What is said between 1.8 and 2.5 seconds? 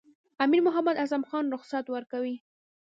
ورکوي.